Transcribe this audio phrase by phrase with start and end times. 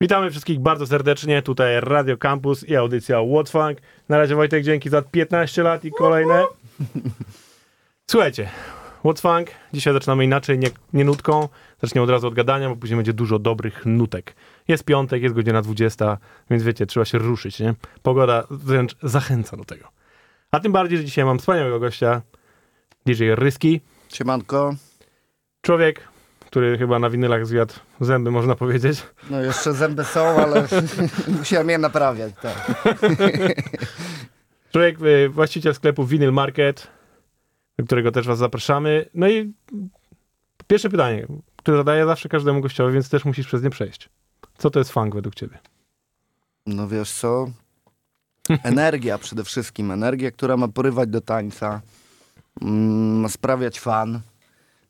[0.00, 1.42] Witamy wszystkich bardzo serdecznie.
[1.42, 3.78] Tutaj Radio Campus i audycja Whatfunk.
[4.08, 6.44] Na razie Wojtek, dzięki za 15 lat i kolejne.
[8.10, 8.48] Słuchajcie,
[9.04, 9.50] Whatfunk.
[9.72, 11.48] Dzisiaj zaczynamy inaczej, nie, nie nutką.
[11.82, 14.34] Zaczniemy od razu od gadania, bo później będzie dużo dobrych nutek.
[14.68, 16.18] Jest piątek, jest godzina 20,
[16.50, 17.74] więc wiecie, trzeba się ruszyć, nie?
[18.02, 19.88] Pogoda wręcz zachęca do tego.
[20.50, 22.22] A tym bardziej, że dzisiaj mam wspaniałego gościa,
[23.06, 23.80] DJ Ryski.
[24.08, 24.74] Siemanko.
[25.60, 26.08] Człowiek,
[26.48, 29.06] który chyba na winylach zjadł zęby, można powiedzieć.
[29.30, 30.66] No jeszcze zęby są, ale
[31.38, 32.84] musiałem je naprawiać, tak.
[34.72, 36.86] Człowiek, y, właściciel sklepu Vinyl Market,
[37.78, 39.06] do którego też was zapraszamy.
[39.14, 39.52] No i
[40.66, 44.08] pierwsze pytanie, które zadaję zawsze każdemu gościowi, więc też musisz przez nie przejść.
[44.58, 45.58] Co to jest funk według ciebie?
[46.66, 47.46] No wiesz co?
[48.62, 49.90] Energia przede wszystkim.
[49.90, 51.80] Energia, która ma porywać do tańca.
[52.62, 54.20] mm, Ma sprawiać fan.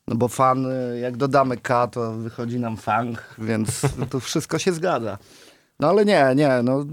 [0.09, 4.73] No bo fan, y, jak dodamy K, to wychodzi nam funk, więc to wszystko się
[4.73, 5.19] zgadza.
[5.81, 6.85] No ale nie, nie, no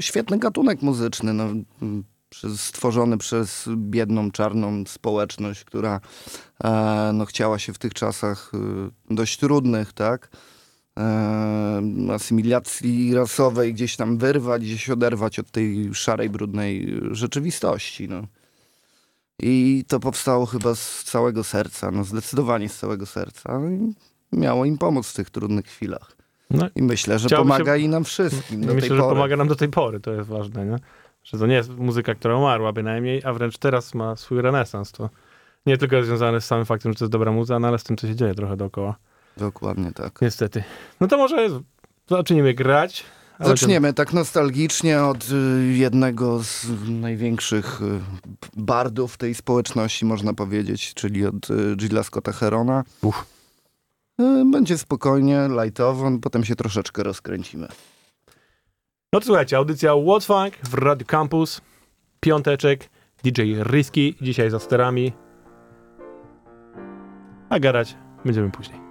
[0.00, 1.44] świetny gatunek muzyczny, no,
[2.56, 6.00] stworzony przez biedną, czarną społeczność, która
[6.64, 10.28] e, no, chciała się w tych czasach y, dość trudnych, tak,
[10.98, 11.82] e,
[12.14, 18.22] asymilacji rasowej gdzieś tam wyrwać, gdzieś oderwać od tej szarej, brudnej rzeczywistości, no.
[19.42, 23.58] I to powstało chyba z całego serca, no zdecydowanie z całego serca.
[23.58, 23.94] No i
[24.32, 26.16] miało im pomóc w tych trudnych chwilach.
[26.50, 29.14] No, I myślę, że pomaga się- i nam wszystkim do myślę, tej że pory.
[29.14, 30.76] pomaga nam do tej pory, to jest ważne, nie?
[31.24, 34.92] Że to nie jest muzyka, która umarła bynajmniej, a wręcz teraz ma swój renesans.
[34.92, 35.10] To
[35.66, 37.84] nie tylko jest związane z samym faktem, że to jest dobra muza, no ale z
[37.84, 38.96] tym, co się dzieje trochę dookoła.
[39.36, 40.22] Dokładnie tak.
[40.22, 40.64] Niestety.
[41.00, 41.48] No to może
[42.08, 43.04] zaczniemy grać.
[43.40, 48.00] Zaczniemy tak nostalgicznie od y, jednego z największych y,
[48.56, 52.84] bardów tej społeczności, można powiedzieć, czyli od y, Gilla Scotta Herona.
[54.50, 57.68] Będzie spokojnie, lightowo, potem się troszeczkę rozkręcimy.
[59.12, 61.60] No to słuchajcie, audycja What's Funk w Radio Campus,
[62.20, 62.88] piąteczek,
[63.24, 65.12] DJ Ryski, dzisiaj za sterami,
[67.50, 68.87] a gadać będziemy później.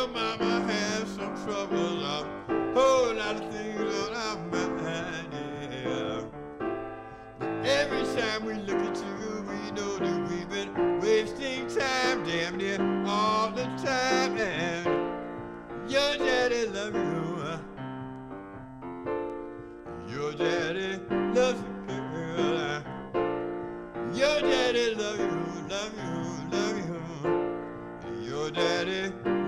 [0.00, 2.26] Your mama have some trouble of
[2.74, 4.36] whole lot of things on our
[4.78, 5.20] hand
[7.64, 12.80] every time we look at you, we know that we've been wasting time, damn near,
[13.06, 14.36] all the time.
[14.38, 17.58] And your daddy love you, uh
[20.08, 21.19] Yo daddy
[28.52, 29.39] daddy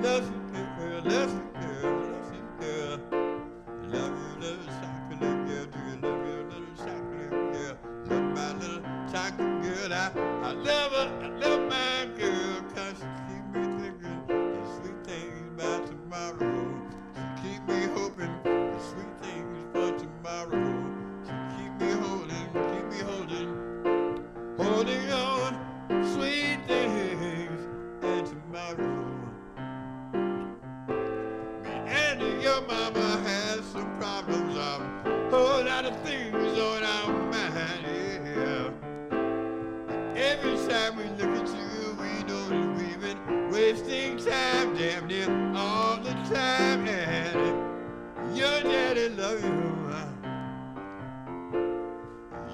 [48.95, 49.73] daddy love you.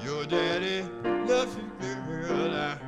[0.05, 0.82] Your daddy
[1.26, 2.79] loves you, girl.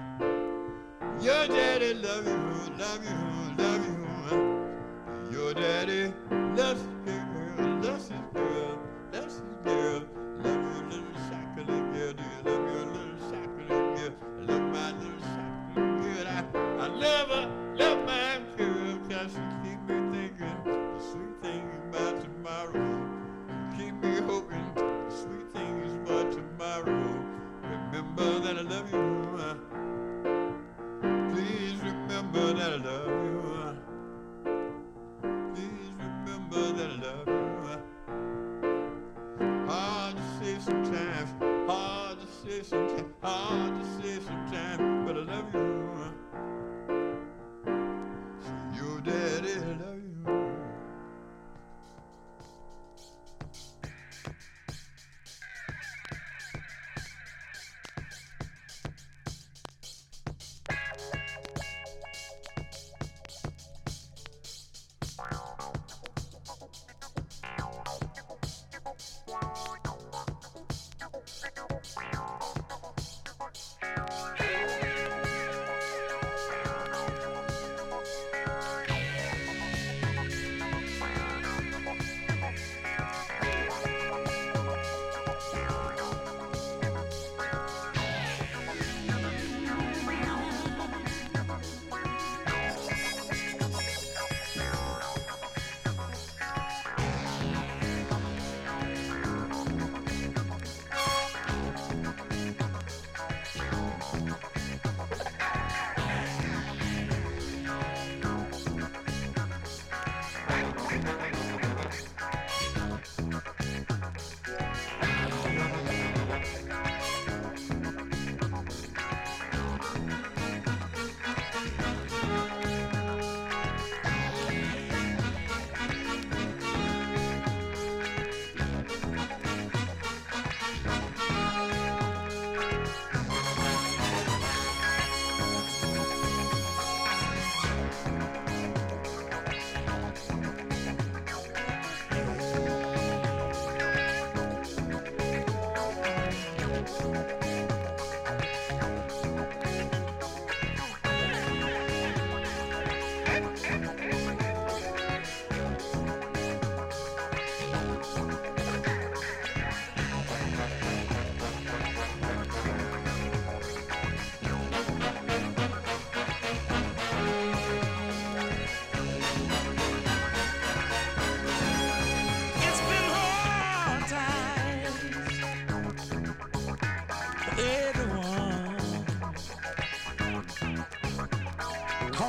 [1.20, 2.38] Your daddy love you,
[2.78, 3.18] love you,
[3.58, 3.84] love
[4.30, 5.32] you.
[5.32, 6.12] Your daddy.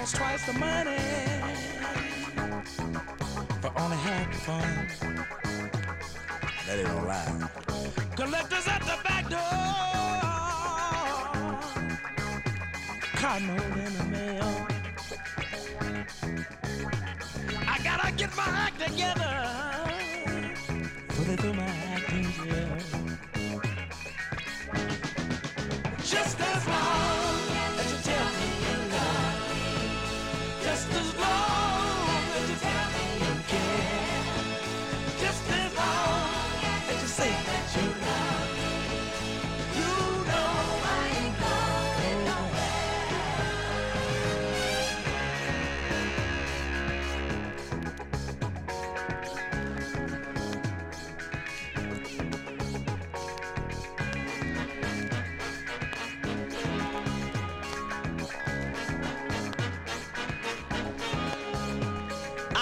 [0.01, 0.97] cost twice the money,
[3.61, 4.87] but only half the fun.
[6.65, 7.47] That ain't no.
[8.15, 9.61] Collectors at the back door,
[13.13, 13.49] cotton
[13.85, 14.70] in the mail.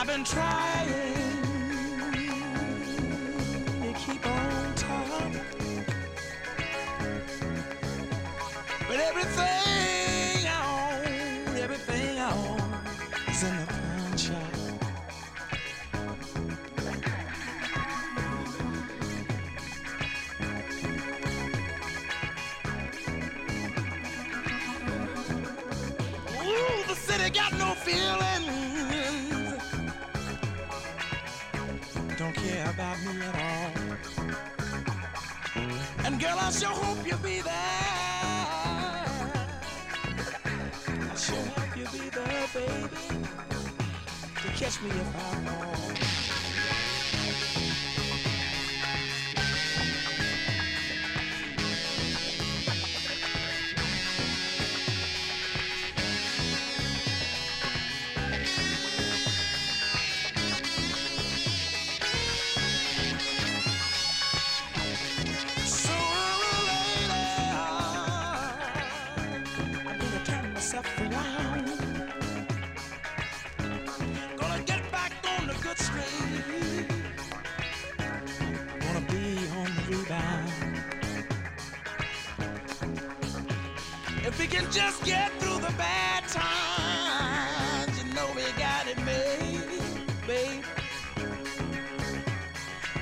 [0.10, 0.99] and tried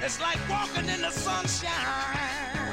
[0.02, 2.67] It's like walking in the sunshine.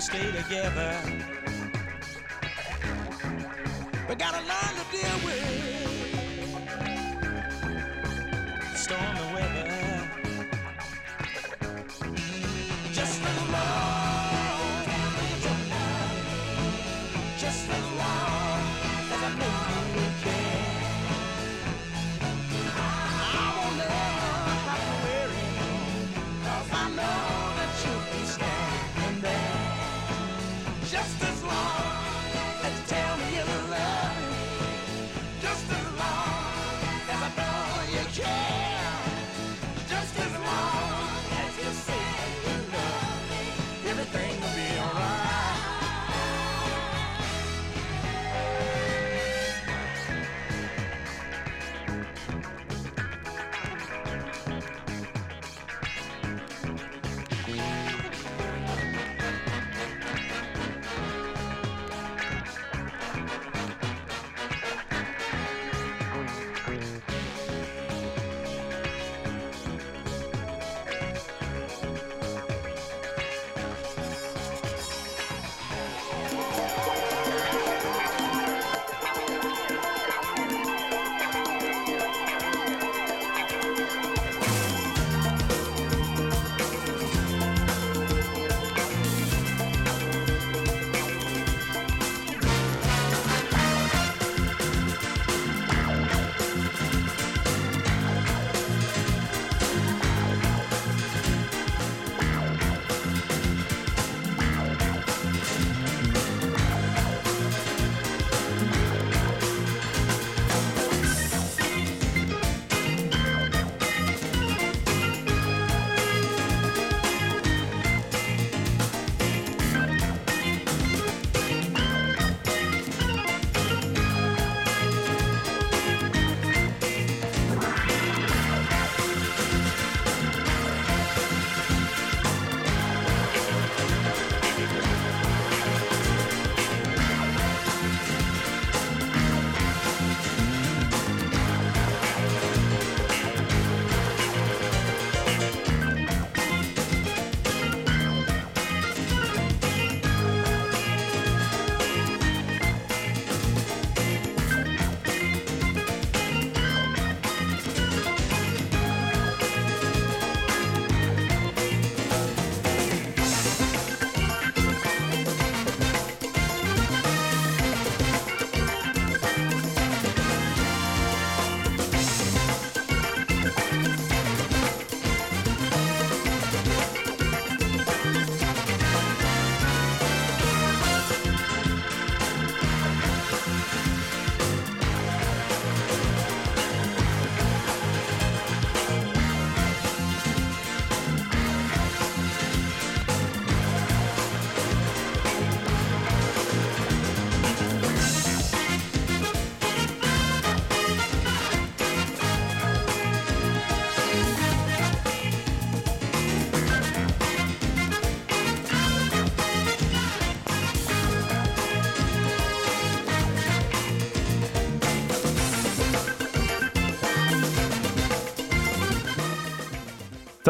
[0.00, 0.96] We stay together,
[4.08, 5.79] we gotta learn to deal with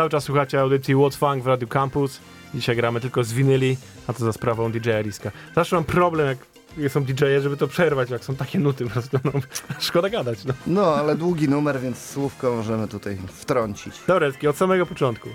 [0.00, 2.20] Cały czas słuchacie audycji What's Funk w Radio Campus.
[2.54, 3.76] Dzisiaj gramy tylko z winyli,
[4.06, 5.30] a to za sprawą DJ-a Riska.
[5.54, 6.36] Zawsze mam problem,
[6.78, 9.18] jak są DJ-e, żeby to przerwać, jak są takie nuty po prostu.
[9.24, 9.32] No,
[9.80, 10.54] szkoda gadać, no.
[10.66, 13.94] No, ale długi numer, więc słówko możemy tutaj wtrącić.
[14.06, 15.28] Dobra, od samego początku.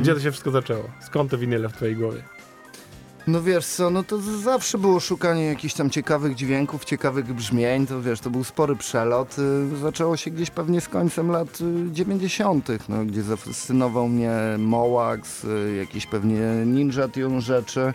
[0.00, 0.84] Gdzie to się wszystko zaczęło?
[1.06, 2.22] Skąd te winyle w twojej głowie?
[3.26, 8.02] No wiesz co, no to zawsze było szukanie jakichś tam ciekawych dźwięków, ciekawych brzmień, to
[8.02, 9.36] wiesz, to był spory przelot.
[9.74, 15.44] Y, Zaczęło się gdzieś pewnie z końcem lat y, 90., no, gdzie zafascynował mnie Moax,
[15.44, 17.94] y, jakieś pewnie Ninja Tune rzeczy.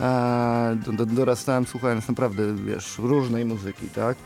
[0.00, 4.16] E, do, do, dorastałem słuchając naprawdę, wiesz, różnej muzyki, tak?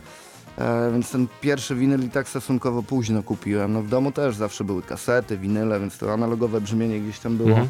[0.58, 3.72] E, więc ten pierwszy winyl i tak stosunkowo późno kupiłem.
[3.72, 7.50] No w domu też zawsze były kasety, winyle, więc to analogowe brzmienie gdzieś tam było,
[7.50, 7.68] Mhm.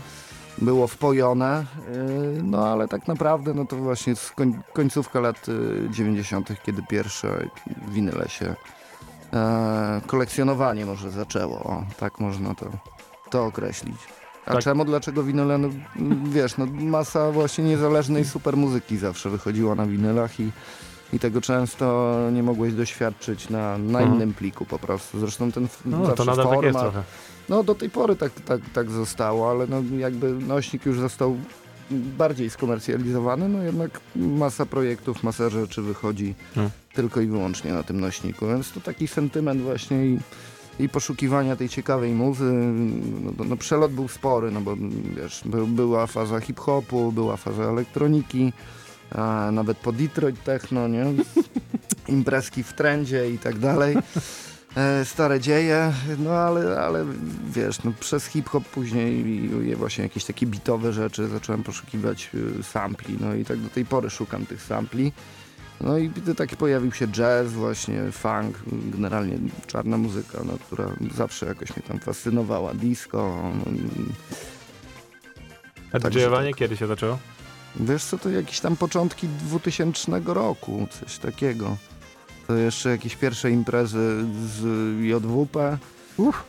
[0.58, 1.48] Było wpojone.
[1.48, 1.64] E,
[2.42, 5.46] no ale tak naprawdę no to właśnie z koń, końcówka lat
[5.86, 7.48] e, 90., kiedy pierwsze
[7.88, 8.54] winyle się
[9.32, 11.58] e, kolekcjonowanie może zaczęło.
[11.58, 12.66] O, tak można to,
[13.30, 13.96] to określić.
[14.46, 14.62] A Tak.
[14.62, 15.58] czemu, dlaczego winyle?
[15.58, 15.68] No,
[16.24, 20.52] wiesz, no masa właśnie niezależnej super muzyki zawsze wychodziła na winylach i,
[21.12, 24.14] i tego często nie mogłeś doświadczyć na, na Mhm.
[24.14, 25.20] innym pliku po prostu.
[25.20, 27.02] Zresztą ten No zawsze to nadal tak jest trochę.
[27.48, 31.36] no do tej pory tak, tak, tak zostało, ale no jakby nośnik już został
[31.90, 36.70] bardziej skomercjalizowany, no jednak masa projektów, masa rzeczy wychodzi Hmm.
[36.94, 40.18] tylko i wyłącznie na tym nośniku, więc to taki sentyment właśnie i,
[40.78, 42.44] i poszukiwania tej ciekawej muzy.
[43.24, 44.76] No, no, no przelot był spory, no bo
[45.16, 48.52] wiesz, by, była faza hip-hopu, była faza elektroniki,
[49.10, 51.04] a nawet po Detroit techno, nie?
[52.08, 53.96] Imprezki w trendzie i tak dalej.
[54.76, 57.06] E, stare dzieje, no ale, ale
[57.50, 62.62] wiesz, no, przez hip-hop później i, i właśnie jakieś takie bitowe rzeczy zacząłem poszukiwać y,
[62.62, 65.12] sampli, no i tak do tej pory szukam tych sampli.
[65.80, 71.76] No i taki pojawił się jazz, właśnie funk, generalnie czarna muzyka, no, która zawsze jakoś
[71.76, 73.52] mnie tam fascynowała, disco.
[73.56, 73.72] No,
[76.02, 76.58] A dziejowanie tak.
[76.58, 77.18] kiedy się zaczęło?
[77.76, 81.76] Wiesz co, to jakieś tam początki 2000 roku, coś takiego.
[82.46, 84.64] To jeszcze jakieś pierwsze imprezy z
[85.00, 85.78] JWP.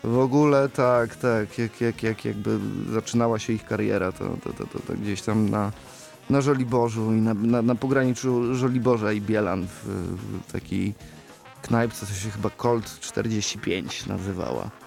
[0.04, 2.60] W ogóle tak, tak, jak, jak, jak jakby
[2.94, 5.72] zaczynała się ich kariera, to, to, to, to, to gdzieś tam na,
[6.30, 9.86] na Żoliborzu i na, na, na pograniczu Żoliborza i Bielan w,
[10.48, 10.94] w takiej
[11.62, 14.81] knajpce, co się chyba Colt 45 nazywała.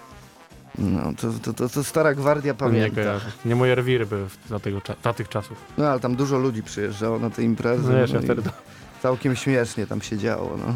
[0.77, 2.95] No, to, to, to, to stara gwardia Nie pamięta.
[2.95, 3.31] kojarzę.
[3.45, 5.57] Nie moje rewiry były za, tego, za tych czasów.
[5.77, 7.91] No ale tam dużo ludzi przyjeżdżało na te imprezy.
[7.91, 8.51] No wiesz, ja no.
[9.01, 10.73] Całkiem śmiesznie tam się działo, no.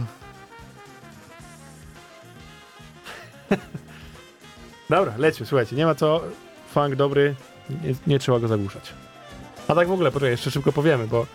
[4.89, 6.21] Dobra, lećmy, słuchajcie, nie ma co.
[6.71, 7.35] Funk dobry,
[7.69, 8.93] nie, nie trzeba go zagłuszać.
[9.67, 11.25] A tak w ogóle, poczekaj, jeszcze szybko powiemy, bo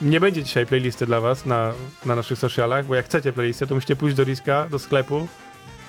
[0.00, 1.72] nie będzie dzisiaj playlisty dla was na,
[2.06, 5.28] na naszych socialach, bo jak chcecie playlistę, to musicie pójść do Riska, do sklepu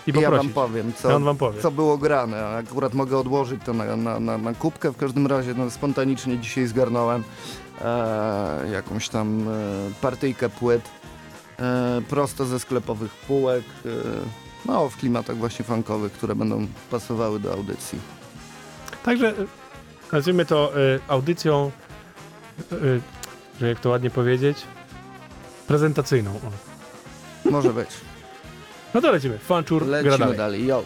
[0.09, 0.53] i I ja poprosić.
[0.53, 1.61] wam powiem, co, wam powie.
[1.61, 2.47] co było grane.
[2.47, 4.91] Akurat mogę odłożyć to na, na, na, na kubkę.
[4.91, 7.23] W każdym razie no, spontanicznie dzisiaj zgarnąłem
[7.81, 9.51] e, jakąś tam e,
[10.01, 10.81] partyjkę płyt
[11.59, 13.63] e, prosto ze sklepowych półek.
[13.85, 13.89] E,
[14.65, 17.99] no, w klimatach właśnie funkowych, które będą pasowały do audycji.
[19.03, 19.47] Także y,
[20.11, 21.71] nazwijmy to y, audycją,
[22.71, 23.01] y,
[23.59, 24.57] że jak to ładnie powiedzieć,
[25.67, 26.39] prezentacyjną.
[27.45, 27.89] Może być.
[28.93, 29.37] No to lecimy.
[29.37, 30.37] Fanczur gra dalej.
[30.37, 30.65] dalej.
[30.65, 30.83] Yo.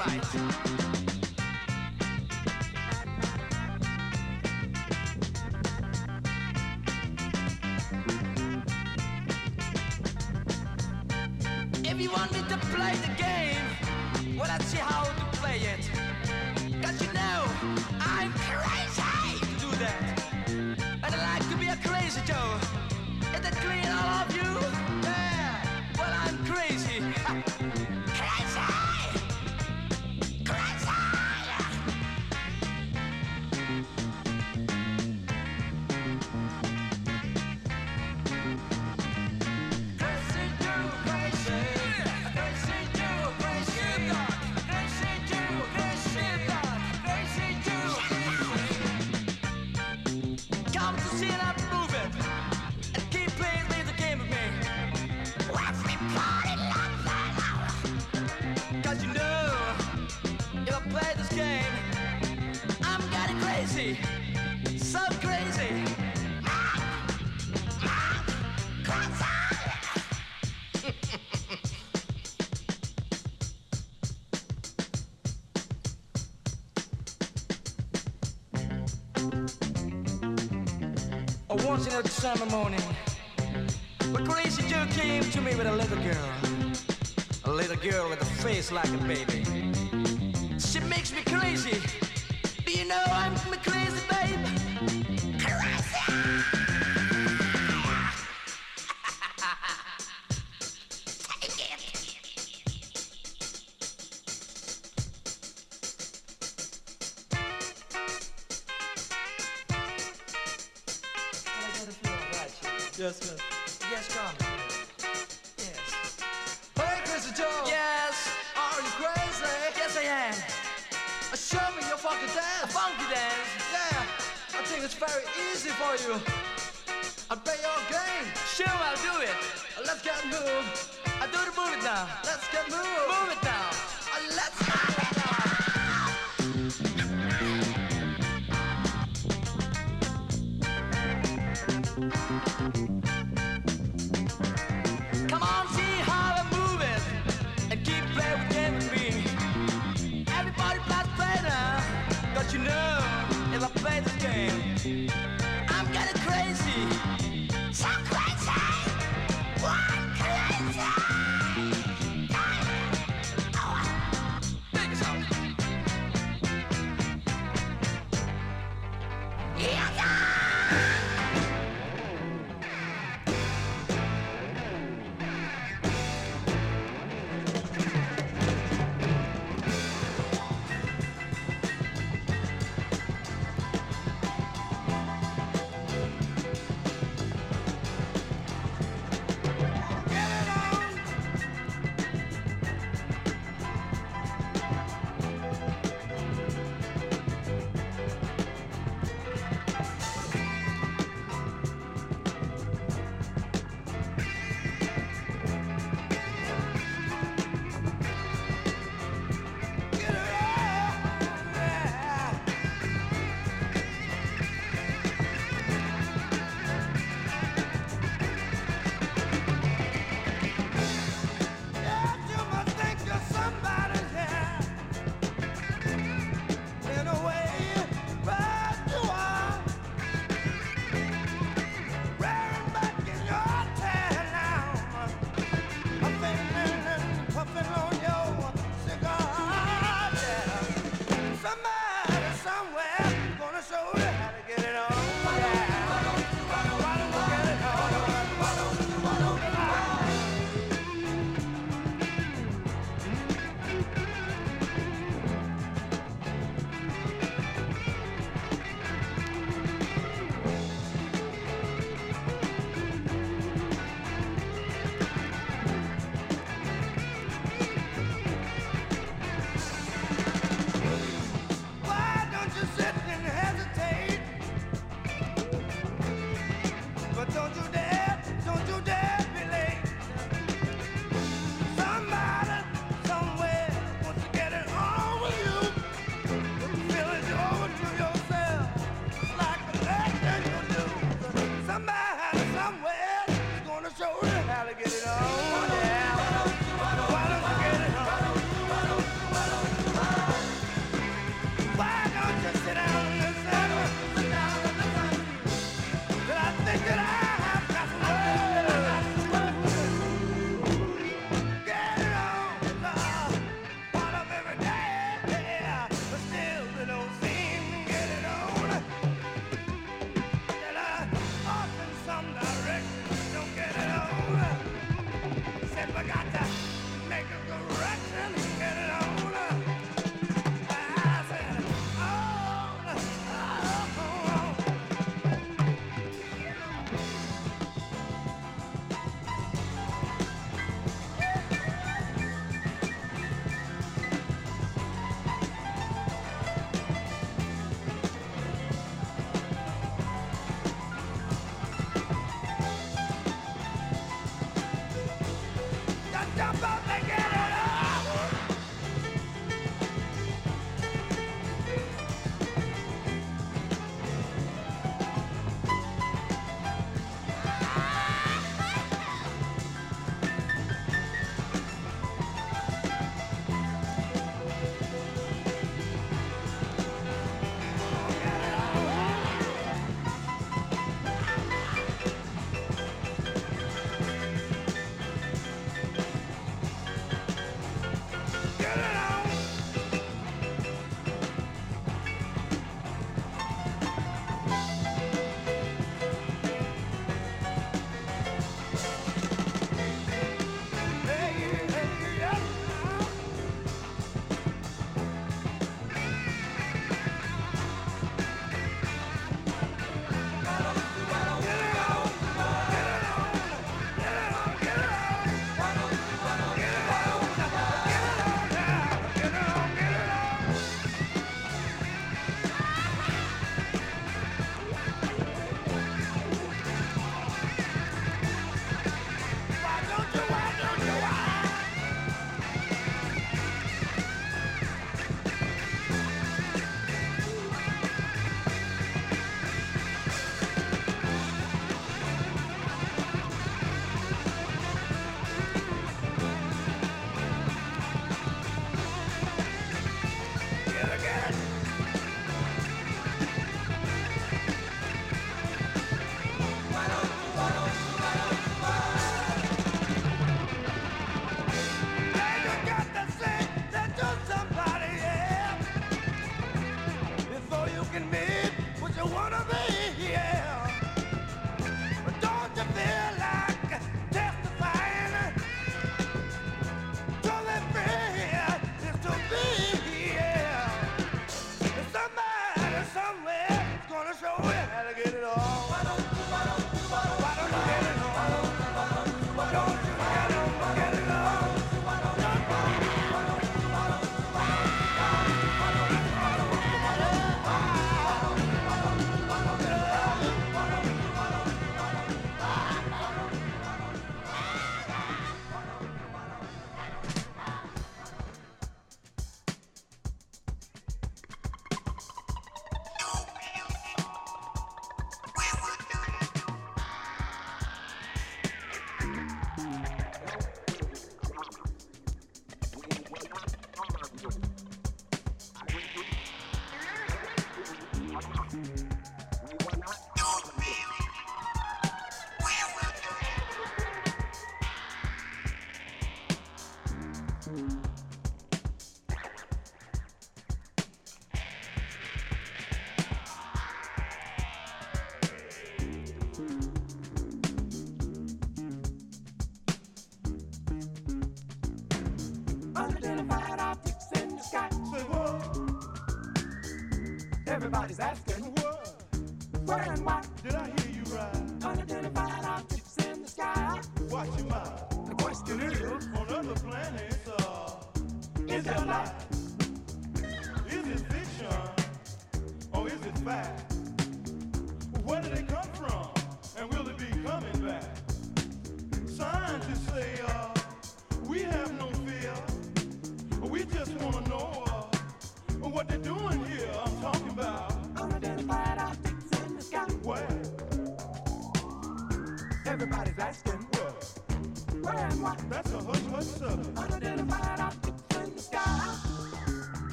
[0.00, 0.79] sight.
[82.32, 82.89] in the morning.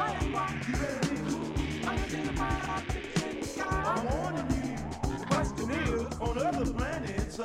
[0.00, 0.32] I'm
[4.06, 4.76] warning you.
[5.18, 7.38] The question is on other planets,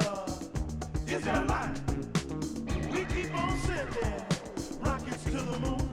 [1.08, 1.74] Is it a?
[2.94, 4.24] We keep on sending
[4.82, 5.90] rockets to the moon.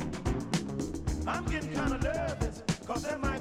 [1.27, 3.32] I'm getting kinda nervous, cause might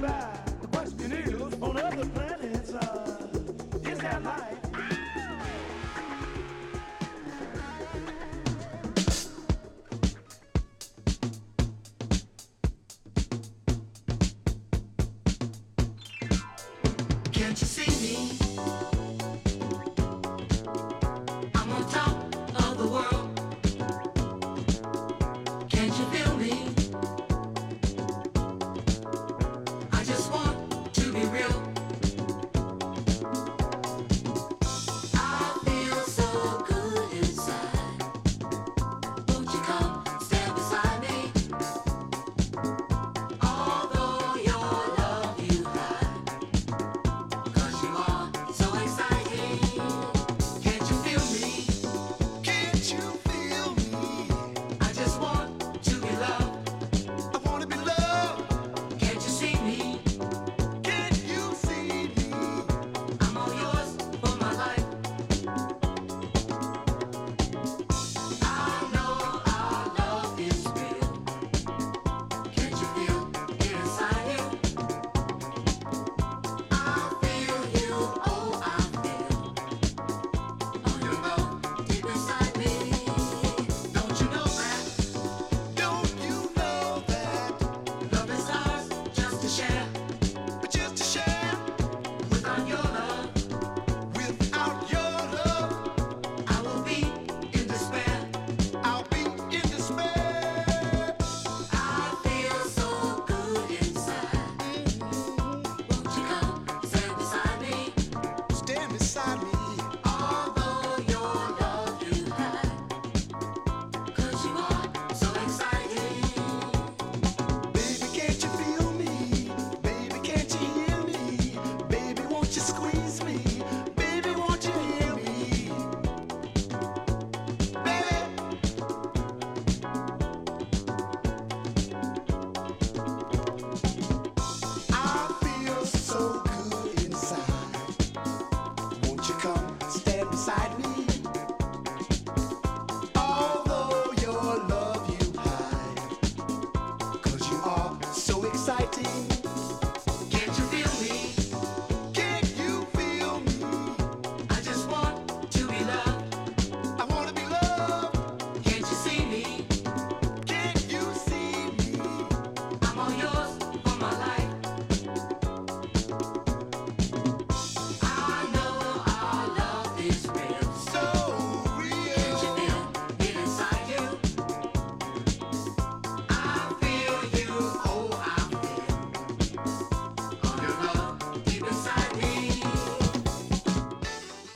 [0.00, 0.39] back.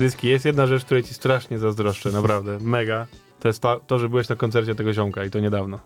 [0.05, 3.07] Dyski, jest jedna rzecz, której ci strasznie zazdroszczę, naprawdę, mega.
[3.41, 5.79] To jest to, to, że byłeś na koncercie tego ziomka i to niedawno.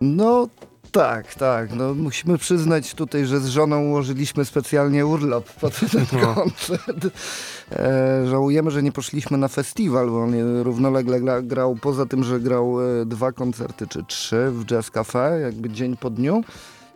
[0.00, 0.48] No
[0.92, 1.74] tak, tak.
[1.74, 6.34] No, musimy przyznać tutaj, że z żoną ułożyliśmy specjalnie urlop po ten No.
[6.34, 7.06] koncert.
[7.72, 12.40] E, żałujemy, że nie poszliśmy na festiwal, bo on równolegle gra, grał, poza tym, że
[12.40, 16.44] grał e, dwa koncerty czy trzy w Jazz Cafe, jakby dzień po dniu,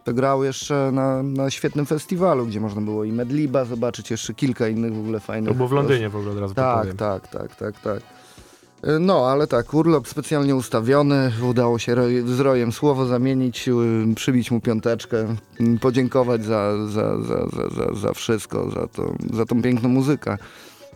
[0.09, 4.68] to grał jeszcze na, na świetnym festiwalu, gdzie można było i Medliba zobaczyć, jeszcze kilka
[4.68, 5.48] innych w ogóle fajnych.
[5.48, 8.02] To było w Londynie w ogóle od razu Tak, tak, tak, tak, tak.
[8.82, 11.96] E, No, ale tak, urlop specjalnie ustawiony, udało się
[12.26, 17.94] z Rojem słowo zamienić, y, przybić mu piąteczkę, y, podziękować za, za, za, za, za,
[17.94, 20.36] za wszystko, za, to, za tą piękną muzykę,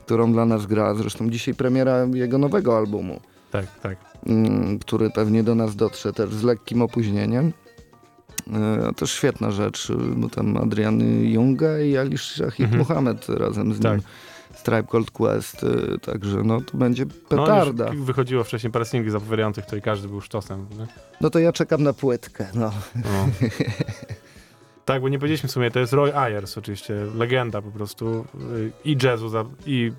[0.07, 0.95] którą dla nas gra.
[0.95, 3.97] Zresztą dzisiaj premiera jego nowego albumu, Tak, tak.
[4.27, 7.53] mm, który pewnie do nas dotrze też z lekkim opóźnieniem.
[8.53, 12.79] E, Też świetna rzecz, bo tam Adrian Junga i Alish Shahid Mhm.
[12.79, 13.83] Muhammad razem z nim.
[13.83, 14.01] Tak.
[14.55, 17.93] Stripe Called Quest, y, także no to będzie No, petarda.
[17.93, 20.67] już wychodziło wcześniej parę singli zapowiadających, to i każdy był sztosem.
[20.79, 20.87] Nie?
[21.21, 22.73] No to ja czekam na płytkę, no.
[22.95, 23.29] No.
[24.85, 28.25] tak, bo nie powiedzieliśmy w sumie, to jest Roy Ayers oczywiście, legenda po prostu
[28.57, 29.31] y, i jazzu,
[29.67, 29.93] i,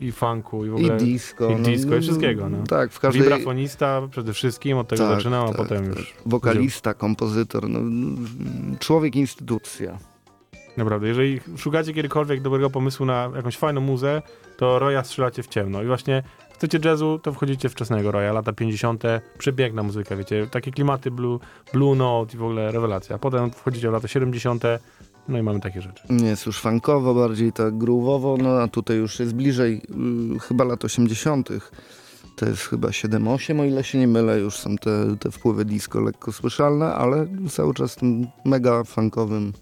[0.00, 1.50] i funku, i w ogóle I disco.
[1.50, 2.62] i no, disco, i wszystkiego, no.
[2.68, 3.22] Tak, w każdej...
[3.22, 5.98] wibrafonista przede wszystkim, od tego Tak, zaczynał, a tak, potem tak.
[5.98, 7.80] już Wokalista, kompozytor, no,
[8.78, 9.98] człowiek instytucja.
[10.76, 14.22] Naprawdę, jeżeli szukacie kiedykolwiek dobrego pomysłu na jakąś fajną muzę,
[14.56, 15.82] to Roya strzelacie w ciemno.
[15.82, 16.22] I właśnie
[16.54, 19.02] chcecie jazzu, to wchodzicie wczesnego Roya, lata 50.
[19.38, 21.38] Przepiękna muzyka, wiecie, takie klimaty blue,
[21.72, 23.18] blue note i w ogóle rewelacja.
[23.18, 24.64] Potem wchodzicie w lata 70.
[25.28, 26.02] No i mamy takie rzeczy.
[26.10, 29.82] Nie jest już funkowo, bardziej tak groove'owo, no a tutaj już jest bliżej
[30.36, 31.48] y, chyba lat 80.
[32.36, 36.00] To jest chyba 7-8, o ile się nie mylę, już są te, te wpływy disco
[36.00, 39.52] lekko słyszalne, ale cały czas tym mega funkowym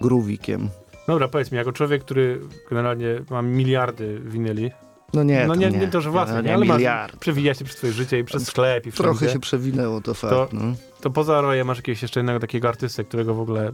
[0.00, 0.68] groovikiem.
[1.06, 2.40] Dobra, powiedz mi, jako człowiek, który
[2.70, 4.70] generalnie ma miliardy winyli,
[5.14, 7.16] No nie, no nie, nie, nie to, że własne, nie, nie, ale masz, miliard.
[7.16, 9.10] przewija się przez twoje życie i przez sklep i wszędzie.
[9.18, 10.32] Trochę się przewinęło, to fakt.
[10.34, 10.62] To- No.
[11.00, 13.72] To poza Royem masz jakiegoś jeszcze innego takiego artystę, którego w ogóle...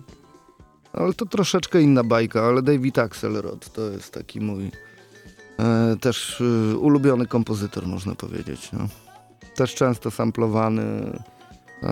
[0.97, 4.71] Ale to troszeczkę inna bajka, ale David Axelrod to jest taki mój
[5.59, 8.73] e, też e, ulubiony kompozytor, można powiedzieć.
[8.73, 8.87] No.
[9.55, 10.83] Też często samplowany.
[11.83, 11.89] E,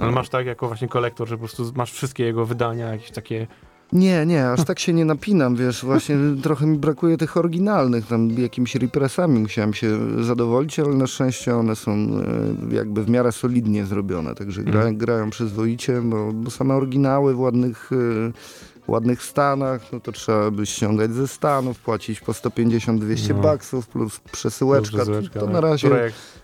[0.00, 3.46] Ale masz tak jako właśnie kolektor, że po prostu masz wszystkie jego wydania, jakieś takie...
[3.92, 8.30] Nie, nie, aż tak się nie napinam, wiesz, właśnie trochę mi brakuje tych oryginalnych, tam
[8.30, 13.86] jakimiś represami musiałem się zadowolić, ale na szczęście one są e, jakby w miarę solidnie
[13.86, 14.96] zrobione, także gra, Mhm.
[14.96, 20.66] grają przyzwoicie, bo, bo same oryginały w ładnych, e, ładnych stanach, no to trzeba by
[20.66, 23.34] ściągać ze Stanów, płacić po 150-200 No.
[23.42, 25.90] baksów plus przesyłeczka, przesyłeczka, to no, na razie,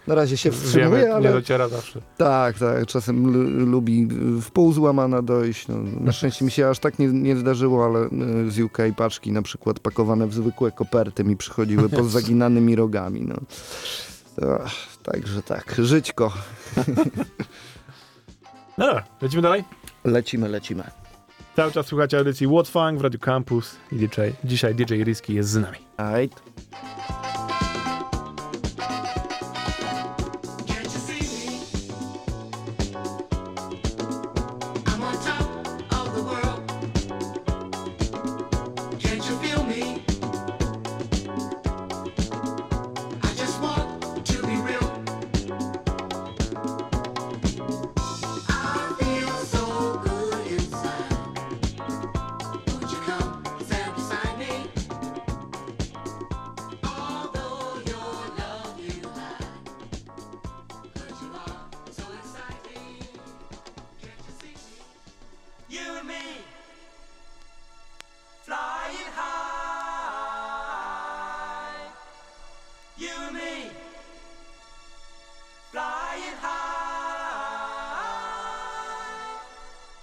[0.07, 2.01] na razie się wiemy, wstrzymuje, nie ale dociera zawsze.
[2.16, 2.86] tak, tak.
[2.86, 3.26] Czasem
[3.70, 4.07] lubi
[4.40, 5.68] w pół złamana dojść.
[5.68, 8.07] No, na szczęście mi się aż tak nie, nie zdarzyło, ale
[8.47, 13.20] y, z UK paczki na przykład pakowane w zwykłe koperty mi przychodziły pod zaginanymi rogami.
[13.22, 13.36] No.
[15.03, 16.32] Także tak, żyćko.
[18.78, 18.86] No
[19.22, 19.64] lecimy dalej.
[20.05, 20.82] Lecimy, lecimy.
[21.57, 24.20] Cały czas słuchacie audycji What Funk w Radio Campus i DJ.
[24.44, 25.78] Dzisiaj DJ Risky jest z nami.
[25.98, 26.51] Can't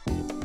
[0.09, 0.38] Bye.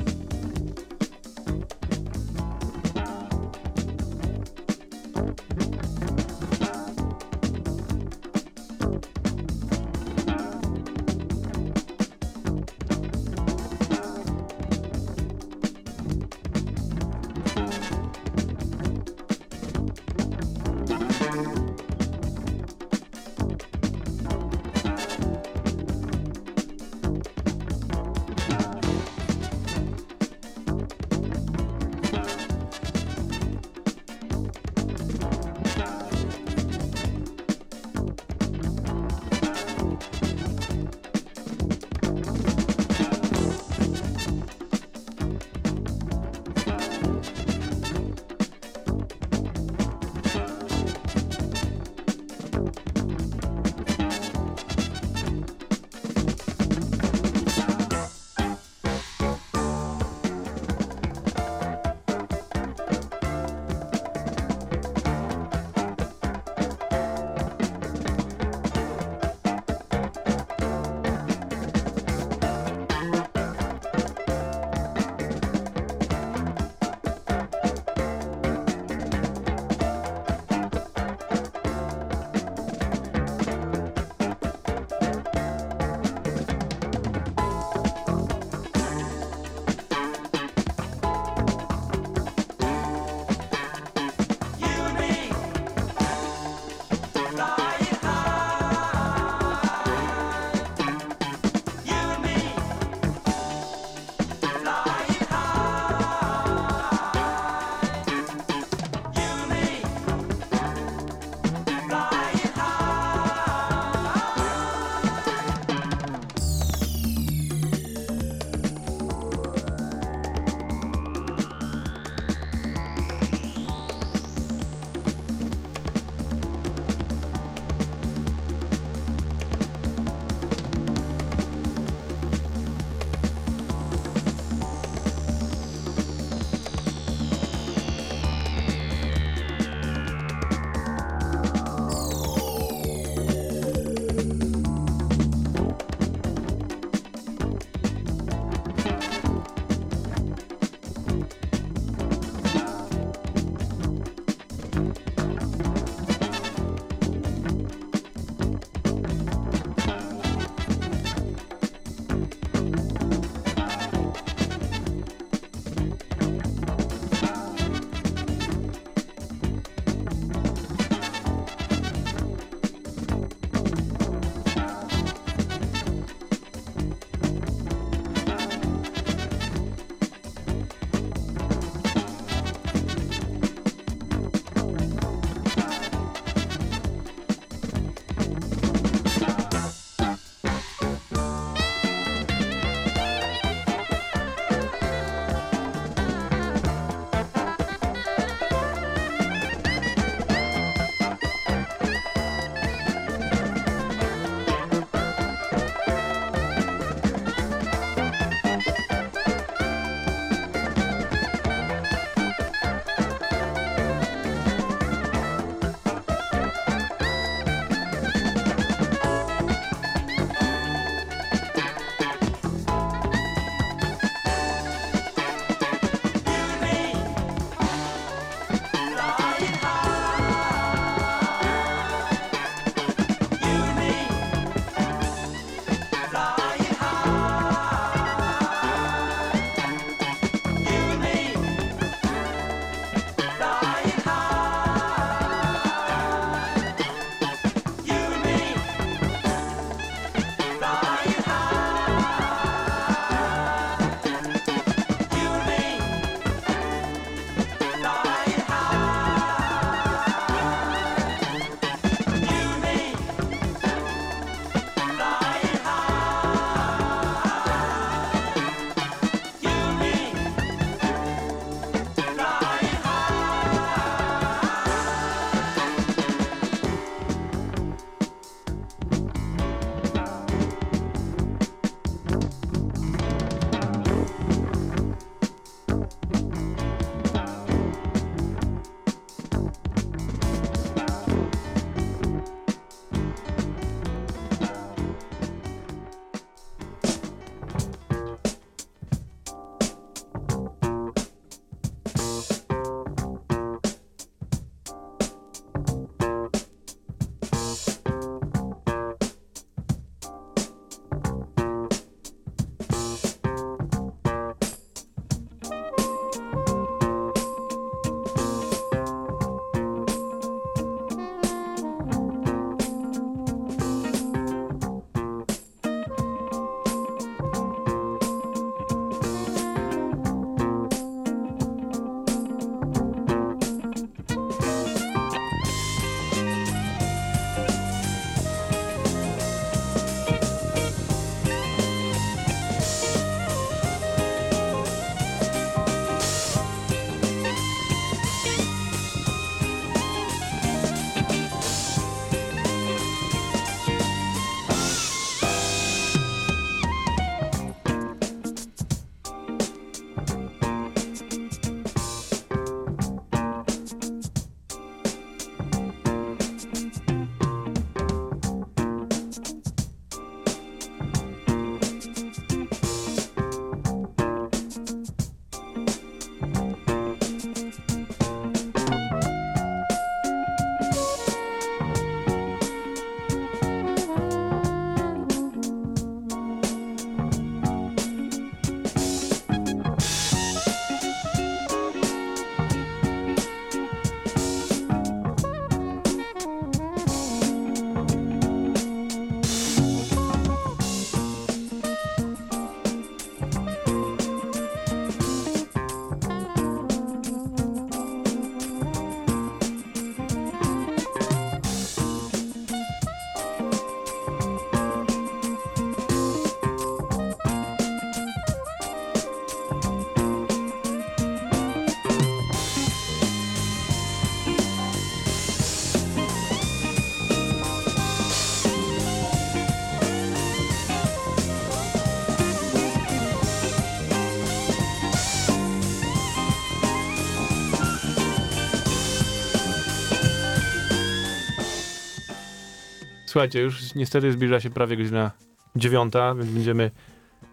[443.14, 445.10] Słuchajcie, już niestety zbliża się prawie godzina
[445.56, 446.70] dziewiąta, więc będziemy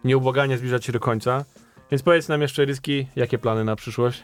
[0.03, 1.45] nieubłaganie zbliżać się do końca.
[1.91, 4.23] Więc powiedz nam jeszcze, Ryski, jakie plany na przyszłość?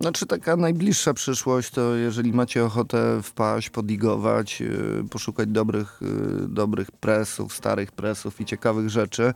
[0.00, 6.00] Znaczy taka najbliższa przyszłość to jeżeli macie ochotę wpaść, podigować, yy, poszukać dobrych,
[6.40, 9.34] yy, dobrych presów, starych presów i ciekawych rzeczy,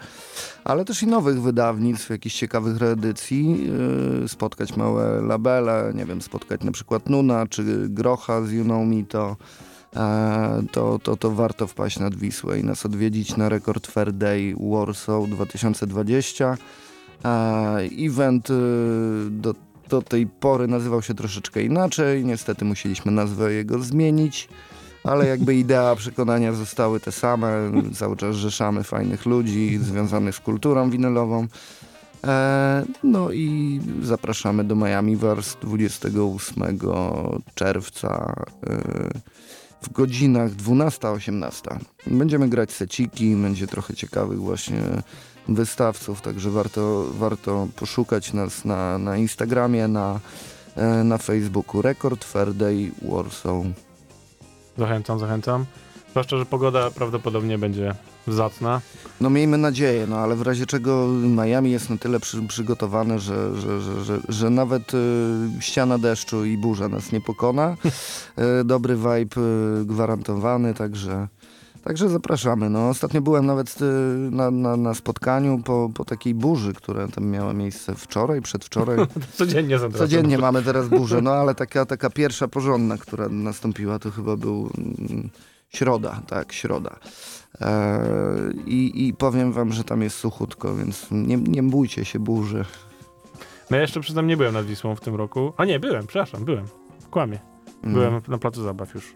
[0.64, 3.66] ale też i nowych wydawnictw, jakichś ciekawych reedycji,
[4.20, 8.86] yy, spotkać małe labele, nie wiem, spotkać na przykład Nuna czy Grocha z You Know
[8.86, 9.36] Me, to,
[10.72, 15.28] to, to, to warto wpaść nad Wisłę i nas odwiedzić na Record Fair Day Warsaw
[15.28, 16.57] 2020.
[17.24, 18.55] E, Event y,
[19.30, 19.55] do,
[19.88, 22.24] do tej pory nazywał się troszeczkę inaczej.
[22.24, 24.49] Niestety musieliśmy nazwę jego zmienić,
[25.05, 27.72] ale jakby idea, przekonania zostały te same.
[27.95, 31.47] Cały czas rzeszamy fajnych ludzi związanych z kulturą winylową.
[32.24, 36.78] E, no i zapraszamy do Miami Wars 28
[37.55, 38.34] czerwca
[38.66, 39.32] e,
[39.83, 41.78] w godzinach 12-18.
[42.07, 44.80] Będziemy grać seciki, będzie trochę ciekawych właśnie
[45.49, 50.20] wystawców, także warto, warto poszukać nas na, na Instagramie, na,
[50.76, 51.83] e, na Facebooku.
[51.83, 53.64] Record Fair Day Warsaw.
[54.78, 55.66] Zachęcam, zachęcam.
[56.12, 57.94] Zwłaszcza, że pogoda prawdopodobnie będzie
[58.28, 58.80] zacna.
[59.20, 63.60] No miejmy nadzieję, no ale w razie czego Miami jest na tyle przy, przygotowane, że,
[63.60, 64.98] że, że, że, że nawet y,
[65.60, 67.76] ściana deszczu i burza nas nie pokona.
[68.60, 69.40] Y, dobry vibe
[69.80, 71.28] y, gwarantowany, także,
[71.84, 72.70] także zapraszamy.
[72.70, 73.84] No, ostatnio byłem nawet y,
[74.30, 78.98] na, na, na spotkaniu po, po takiej burzy, która tam miała miejsce wczoraj, przedwczoraj.
[79.38, 84.10] Codziennie są Codziennie mamy teraz burzę, no ale taka, taka pierwsza porządna, która nastąpiła, to
[84.10, 85.30] chyba był mm,
[85.77, 86.97] środa, tak, środa.
[87.61, 87.70] Eee,
[88.66, 92.64] i, I powiem wam, że tam jest suchutko, więc nie, nie bójcie się burzy.
[93.70, 95.53] No ja jeszcze przyznam, nie byłem nad Wisłą w tym roku.
[95.57, 96.64] A nie, byłem, przepraszam, byłem.
[97.11, 97.39] Kłamie.
[97.83, 97.95] Mm.
[97.95, 99.14] Byłem na placu zabaw już.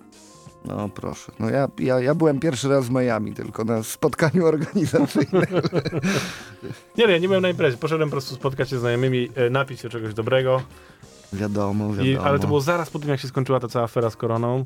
[0.64, 1.32] No proszę.
[1.38, 5.42] No ja, ja, ja byłem pierwszy raz w Miami, tylko na spotkaniu organizacyjnym.
[6.98, 7.76] Nie, nie, ja nie byłem na imprezie.
[7.76, 10.62] Poszedłem po prostu spotkać się z znajomymi, e, napić się czegoś dobrego.
[11.32, 12.08] wiadomo, wiadomo.
[12.08, 14.64] I, ale to było zaraz po tym, jak się skończyła ta cała afera z koroną.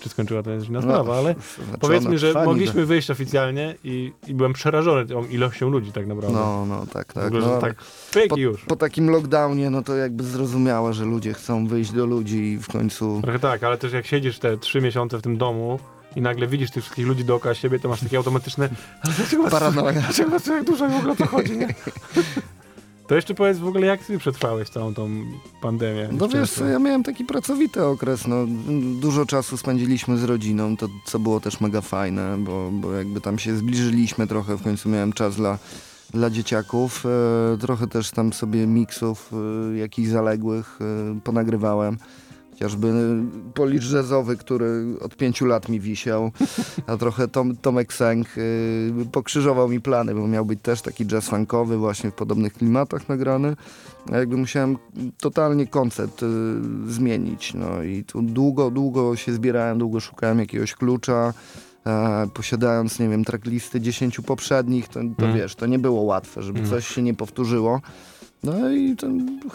[0.00, 4.12] Czy skończyła, to jest inna No, sprawa, ale znaczy powiedzmy, że mogliśmy wyjść oficjalnie i,
[4.26, 6.38] i byłem przerażony tą ilością ludzi tak naprawdę.
[6.38, 7.26] No, no, tak, tak.
[7.26, 7.74] ogóle, No, ale tak
[8.12, 8.64] pyk po, już.
[8.64, 12.68] po takim lockdownie, no to jakby zrozumiałe, że ludzie chcą wyjść do ludzi i w
[12.68, 13.20] końcu...
[13.22, 15.78] Trochę tak, ale też jak siedzisz te trzy miesiące w tym domu
[16.16, 18.68] i nagle widzisz tych wszystkich ludzi dookoła siebie, to masz takie automatyczne
[19.02, 20.00] ale dlaczego was, Paranoja.
[20.06, 21.74] dlaczego was tak dużo i w ogóle o to chodzi, nie?
[23.06, 25.10] To jeszcze powiedz w ogóle, jak ty przetrwałeś całą tą
[25.60, 26.08] pandemię?
[26.12, 28.46] No wiesz co, ja miałem taki pracowity okres, no
[29.00, 33.38] dużo czasu spędziliśmy z rodziną, to co było też mega fajne, bo, bo jakby tam
[33.38, 35.58] się zbliżyliśmy trochę, w końcu miałem czas dla,
[36.10, 39.30] dla dzieciaków, e, trochę też tam sobie miksów
[39.72, 41.98] e, jakichś zaległych e, ponagrywałem.
[42.54, 42.92] Chociażby
[43.54, 46.30] policz jazzowy, który od pięciu lat mi wisiał,
[46.86, 51.28] a trochę Tom, Tomek Sęk y, pokrzyżował mi plany, bo miał być też taki jazz
[51.28, 53.56] funkowy właśnie w podobnych klimatach nagrany.
[54.12, 54.76] A jakby musiałem
[55.20, 56.26] totalnie koncept y,
[56.88, 57.54] zmienić.
[57.54, 61.32] No i tu długo, długo się zbierałem, długo szukałem jakiegoś klucza.
[61.86, 65.36] E, posiadając, nie wiem, tracklisty 10 poprzednich, to, to Mm.
[65.36, 66.70] wiesz, to nie było łatwe, żeby Mm.
[66.70, 67.80] coś się nie powtórzyło.
[68.44, 69.06] No i to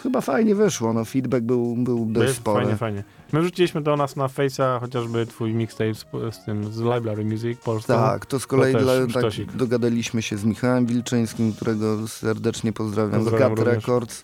[0.03, 0.93] chyba fajnie wyszło.
[0.93, 2.61] No, feedback był, był dość spory.
[2.63, 3.03] Fajnie, fajnie.
[3.33, 7.59] My wrzuciliśmy do nas na Face'a chociażby twój mixtape z, z tym, z Library Music
[7.59, 7.93] Polską.
[7.93, 13.21] Tak, to z kolei też dla, tak, dogadaliśmy się z Michałem Wilczyńskim, którego serdecznie pozdrawiam,
[13.21, 13.75] Pozdrawiam z Gat również.
[13.75, 14.23] Records,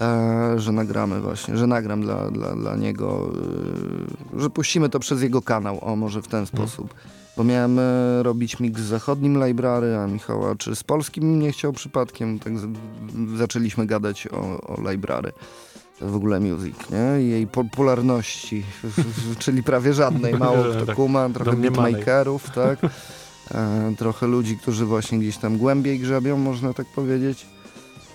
[0.00, 3.30] e, że nagramy właśnie, że nagram dla, dla, dla niego,
[4.36, 6.46] e, że puścimy to przez jego kanał, o może w ten Mhm.
[6.68, 6.94] sposób.
[7.36, 11.72] Bo miałem e, robić mix z zachodnim Library, a Michała czy z polskim nie chciał
[11.72, 12.52] przypadkiem, tak
[13.36, 15.32] zaczęliśmy gadać o, o Library.
[16.00, 17.22] W ogóle music, nie?
[17.22, 18.62] I jej popularności,
[19.38, 22.78] czyli prawie żadnej, mało kto Tak, kuma, trochę beatmakerów, tak?
[23.54, 27.46] E, trochę ludzi, którzy właśnie gdzieś tam głębiej grzebią, można tak powiedzieć.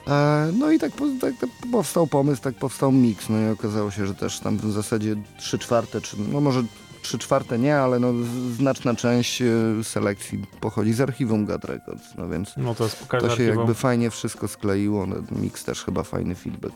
[0.07, 0.91] E, no i tak,
[1.21, 3.29] tak, tak powstał pomysł, tak powstał miks.
[3.29, 6.63] No i okazało się, że też tam w zasadzie 3 czwarte, czy no może
[7.07, 8.13] 3 czwarte nie, ale no
[8.51, 9.45] znaczna część e,
[9.83, 13.57] selekcji pochodzi z archiwum God Records, no więc No to to się archiwum.
[13.57, 15.05] jakby fajnie wszystko skleiło.
[15.05, 16.73] No, miks też chyba fajny feedback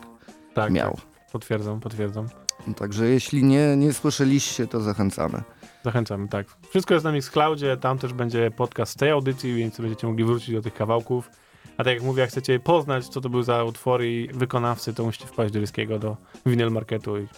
[0.54, 0.90] tak, miał.
[0.90, 2.28] Tak, potwierdzam, potwierdzam.
[2.76, 5.42] Także jeśli nie, nie słyszeliście, to zachęcamy.
[5.84, 6.46] Zachęcamy, tak.
[6.70, 10.54] Wszystko jest na Mixcloudzie, tam też będzie podcast z tej audycji, więc będziecie mogli wrócić
[10.54, 11.30] do tych kawałków.
[11.76, 15.04] A tak jak mówię, jak chcecie poznać, co to były za utwory i wykonawcy, to
[15.04, 16.16] musicie wpaść do Ryskiego, do
[16.46, 17.28] Vinyl Marketu i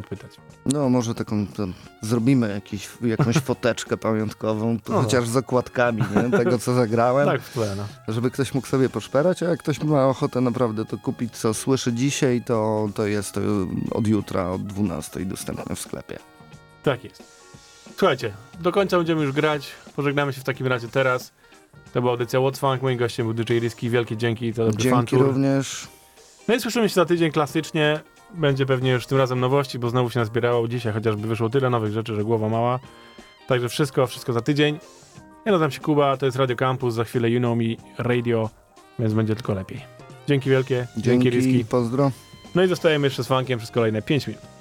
[0.00, 0.30] podpytać.
[0.66, 1.46] No może taką
[2.00, 5.02] zrobimy jakiś, jakąś foteczkę pamiątkową, No.
[5.02, 6.38] chociaż z okładkami nie?
[6.38, 7.84] tego, co zagrałem, Tak, w tle, no.
[8.14, 11.92] żeby ktoś mógł sobie poszperać, a jak ktoś ma ochotę naprawdę to kupić, co słyszy
[11.92, 13.40] dzisiaj, to, to jest to
[13.90, 16.18] od jutra, od 12 dostępne w sklepie.
[16.82, 17.22] Tak jest.
[17.98, 19.68] Słuchajcie, do końca będziemy już grać.
[19.96, 21.32] Pożegnamy się w takim razie teraz.
[21.92, 22.82] To była audycja What's Funk.
[22.82, 23.90] Moim gościem był DJ Ryski.
[23.90, 24.52] Wielkie dzięki.
[24.52, 25.22] To dobry Dzięki fantur.
[25.26, 25.88] również.
[26.48, 28.00] No i słyszymy się za tydzień klasycznie
[28.34, 31.92] będzie pewnie już tym razem nowości, bo znowu się nazbierało dzisiaj, chociażby wyszło tyle nowych
[31.92, 32.78] rzeczy, że głowa mała.
[33.46, 34.78] Także wszystko, wszystko za tydzień.
[35.44, 37.64] Ja nazywam się Kuba, to jest Radio Campus, za chwilę You Know Me
[37.98, 38.50] Radio,
[38.98, 39.80] więc będzie tylko lepiej.
[40.28, 42.10] Dzięki wielkie, dzięki, dzięki pozdro.
[42.54, 44.55] No i zostajemy jeszcze z Funkiem przez kolejne 5 minut.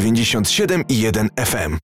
[0.00, 1.83] 97,1 FM.